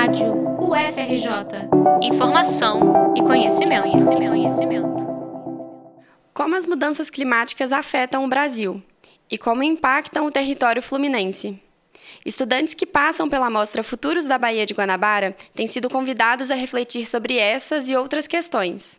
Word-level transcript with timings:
Rádio 0.00 0.32
UFRJ. 0.58 1.68
Informação 2.00 3.12
e 3.14 3.20
conhecimento, 3.20 3.82
conhecimento, 3.82 4.30
conhecimento. 4.30 5.06
Como 6.32 6.56
as 6.56 6.64
mudanças 6.64 7.10
climáticas 7.10 7.70
afetam 7.70 8.24
o 8.24 8.28
Brasil 8.28 8.82
e 9.30 9.36
como 9.36 9.62
impactam 9.62 10.24
o 10.24 10.30
território 10.30 10.82
fluminense. 10.82 11.62
Estudantes 12.24 12.72
que 12.72 12.86
passam 12.86 13.28
pela 13.28 13.50
mostra 13.50 13.82
Futuros 13.82 14.24
da 14.24 14.38
Baía 14.38 14.64
de 14.64 14.72
Guanabara 14.72 15.36
têm 15.54 15.66
sido 15.66 15.90
convidados 15.90 16.50
a 16.50 16.54
refletir 16.54 17.06
sobre 17.06 17.36
essas 17.36 17.90
e 17.90 17.94
outras 17.94 18.26
questões. 18.26 18.98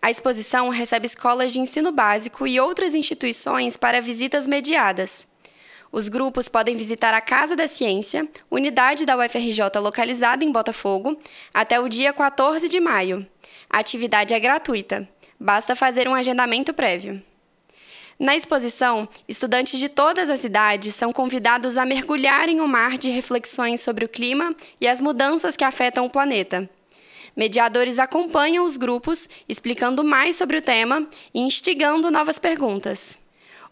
A 0.00 0.10
exposição 0.10 0.70
recebe 0.70 1.04
escolas 1.04 1.52
de 1.52 1.60
ensino 1.60 1.92
básico 1.92 2.46
e 2.46 2.58
outras 2.58 2.94
instituições 2.94 3.76
para 3.76 4.00
visitas 4.00 4.46
mediadas. 4.46 5.30
Os 5.92 6.08
grupos 6.08 6.48
podem 6.48 6.74
visitar 6.74 7.12
a 7.12 7.20
Casa 7.20 7.54
da 7.54 7.68
Ciência, 7.68 8.26
unidade 8.50 9.04
da 9.04 9.14
UFRJ 9.14 9.78
localizada 9.78 10.42
em 10.42 10.50
Botafogo, 10.50 11.20
até 11.52 11.78
o 11.78 11.86
dia 11.86 12.14
14 12.14 12.66
de 12.66 12.80
maio. 12.80 13.26
A 13.68 13.80
atividade 13.80 14.32
é 14.32 14.40
gratuita, 14.40 15.06
basta 15.38 15.76
fazer 15.76 16.08
um 16.08 16.14
agendamento 16.14 16.72
prévio. 16.72 17.22
Na 18.18 18.34
exposição, 18.34 19.06
estudantes 19.28 19.78
de 19.78 19.90
todas 19.90 20.30
as 20.30 20.44
idades 20.44 20.94
são 20.94 21.12
convidados 21.12 21.76
a 21.76 21.84
mergulhar 21.84 22.48
em 22.48 22.62
um 22.62 22.66
mar 22.66 22.96
de 22.96 23.10
reflexões 23.10 23.82
sobre 23.82 24.06
o 24.06 24.08
clima 24.08 24.56
e 24.80 24.88
as 24.88 24.98
mudanças 24.98 25.58
que 25.58 25.64
afetam 25.64 26.06
o 26.06 26.10
planeta. 26.10 26.70
Mediadores 27.36 27.98
acompanham 27.98 28.64
os 28.64 28.78
grupos, 28.78 29.28
explicando 29.46 30.02
mais 30.02 30.36
sobre 30.36 30.56
o 30.56 30.62
tema 30.62 31.06
e 31.34 31.40
instigando 31.40 32.10
novas 32.10 32.38
perguntas. 32.38 33.21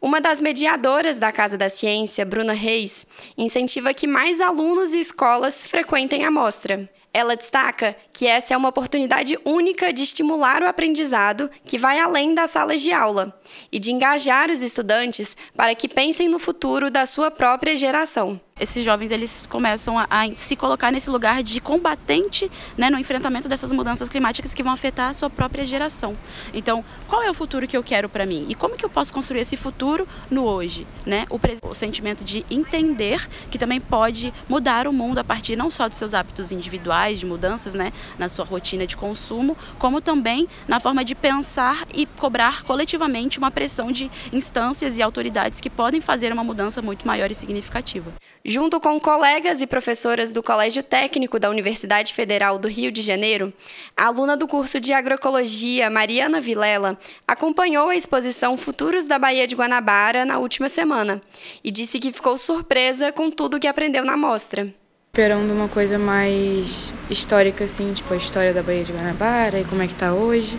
Uma 0.03 0.19
das 0.19 0.41
mediadoras 0.41 1.19
da 1.19 1.31
Casa 1.31 1.59
da 1.59 1.69
Ciência, 1.69 2.25
Bruna 2.25 2.55
Reis, 2.55 3.07
incentiva 3.37 3.93
que 3.93 4.07
mais 4.07 4.41
alunos 4.41 4.95
e 4.95 4.99
escolas 4.99 5.63
frequentem 5.63 6.25
a 6.25 6.31
mostra. 6.31 6.89
Ela 7.13 7.37
destaca 7.37 7.97
que 8.13 8.27
essa 8.27 8.55
é 8.55 8.57
uma 8.57 8.69
oportunidade 8.69 9.39
única 9.45 9.93
de 9.93 10.03
estimular 10.03 10.63
o 10.63 10.67
aprendizado 10.67 11.51
que 11.65 11.79
vai 11.79 11.99
além 11.99 12.35
das 12.35 12.51
salas 12.51 12.81
de 12.81 12.93
aula 12.93 13.39
e 13.73 13.79
de 13.79 13.91
engajar 13.91 14.51
os 14.51 14.63
estudantes 14.63 15.37
para 15.57 15.75
que 15.75 15.89
pensem 15.89 16.29
no 16.29 16.39
futuro 16.39 16.91
da 16.91 17.07
sua 17.07 17.31
própria 17.31 17.75
geração 17.77 18.41
esses 18.61 18.85
jovens 18.85 19.11
eles 19.11 19.43
começam 19.49 19.99
a, 19.99 20.07
a, 20.11 20.35
se 20.35 20.55
colocar 20.55 20.93
nesse 20.93 21.09
lugar 21.09 21.43
de 21.43 21.61
combatente 21.61 22.51
né, 22.77 22.91
no 22.91 22.99
enfrentamento 22.99 23.49
dessas 23.49 23.73
mudanças 23.73 24.09
climáticas 24.09 24.53
que 24.53 24.63
vão 24.63 24.73
afetar 24.73 25.09
a 25.09 25.15
sua 25.15 25.31
própria 25.31 25.65
geração. 25.65 26.17
Então, 26.53 26.85
qual 27.09 27.23
é 27.23 27.31
o 27.31 27.35
futuro 27.35 27.67
que 27.67 27.77
eu 27.77 27.83
quero 27.83 28.09
para 28.09 28.27
mim? 28.27 28.47
E 28.51 28.55
como 28.55 28.77
que 28.77 28.85
eu 28.85 28.91
posso 28.91 29.15
construir 29.15 29.41
esse 29.41 29.57
futuro 29.57 30.07
no 30.31 30.45
hoje? 30.45 30.87
Né? 31.07 31.25
O, 31.31 31.41
o 31.69 31.75
sentimento 31.75 32.23
de 32.23 32.45
entender 32.51 33.27
que 33.51 33.59
também 33.59 33.81
pode 33.81 34.33
mudar 34.47 34.87
o 34.87 34.93
mundo 34.93 35.19
a 35.19 35.25
partir 35.25 35.57
não 35.57 35.71
só 35.71 35.89
dos 35.89 35.97
seus 35.97 36.13
hábitos 36.13 36.53
individuais, 36.53 37.00
de 37.09 37.27
mudanças 37.27 37.75
né, 37.75 37.93
na 38.19 38.29
sua 38.29 38.45
rotina 38.45 38.87
de 38.87 38.97
consumo, 38.97 39.57
como 39.79 40.01
também 40.01 40.47
na 40.69 40.79
forma 40.79 41.05
de 41.05 41.15
pensar 41.15 41.87
e 41.95 42.07
cobrar 42.07 42.63
coletivamente 42.63 43.39
uma 43.39 43.51
pressão 43.51 43.91
de 43.91 44.11
instâncias 44.33 44.99
e 44.99 45.03
autoridades 45.03 45.61
que 45.61 45.71
podem 45.71 46.01
fazer 46.01 46.33
uma 46.33 46.45
mudança 46.45 46.83
muito 46.83 47.07
maior 47.07 47.31
e 47.31 47.35
significativa. 47.35 48.13
Junto 48.45 48.81
com 48.81 48.99
colegas 48.99 49.61
e 49.61 49.67
professoras 49.67 50.33
do 50.33 50.43
Colégio 50.43 50.83
Técnico 50.83 51.39
da 51.39 51.51
Universidade 51.51 52.15
Federal 52.15 52.59
do 52.59 52.69
Rio 52.69 52.91
de 52.91 53.03
Janeiro, 53.03 53.53
a 53.95 54.07
aluna 54.07 54.37
do 54.37 54.49
curso 54.49 54.81
de 54.81 54.93
Agroecologia, 54.93 55.91
Mariana 55.91 56.41
Vilela, 56.41 56.99
acompanhou 57.29 57.89
a 57.89 57.97
exposição 57.97 58.57
Futuros 58.57 59.07
da 59.07 59.19
Baía 59.19 59.47
de 59.47 59.55
Guanabara 59.55 60.25
na 60.25 60.39
última 60.39 60.69
semana 60.69 61.21
e 61.63 61.71
disse 61.71 61.99
que 61.99 62.13
ficou 62.13 62.39
surpresa 62.39 63.13
com 63.13 63.31
tudo 63.31 63.61
que 63.61 63.69
aprendeu 63.69 64.05
na 64.05 64.17
mostra. 64.17 64.75
Esperando 65.13 65.53
uma 65.53 65.67
coisa 65.67 65.99
mais 65.99 66.95
histórica, 67.11 67.65
assim, 67.65 67.93
tipo 67.93 68.15
a 68.15 68.17
história 68.17 68.55
da 68.55 68.63
Baía 68.63 68.85
de 68.85 68.93
Guanabara 68.93 69.59
e 69.59 69.65
como 69.65 69.83
é 69.83 69.89
que 69.89 69.93
está 69.93 70.15
hoje. 70.15 70.57